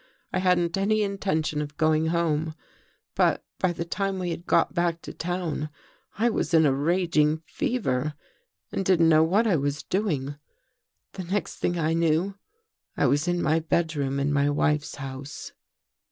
I 0.33 0.39
hadn't 0.39 0.79
any 0.79 1.03
intention 1.03 1.61
of 1.61 1.77
going 1.77 2.07
home, 2.07 2.55
but 3.13 3.45
by 3.59 3.71
the 3.71 3.85
time 3.85 4.17
we 4.17 4.31
had 4.31 4.47
got 4.47 4.73
back 4.73 5.03
to 5.03 5.13
town, 5.13 5.69
I 6.17 6.27
was 6.27 6.55
in 6.55 6.65
a 6.65 6.73
raging 6.73 7.43
fever 7.45 8.15
and 8.71 8.83
didn't 8.83 9.09
know 9.09 9.21
what 9.21 9.45
I 9.45 9.57
was 9.57 9.83
doing. 9.83 10.37
The 11.13 11.25
next 11.25 11.57
thing 11.57 11.77
I 11.77 11.93
knew, 11.93 12.33
I 12.97 13.05
was 13.05 13.27
in 13.27 13.43
my 13.43 13.59
bedroom 13.59 14.19
in 14.19 14.33
my 14.33 14.49
wife's 14.49 14.95
house. 14.95 15.51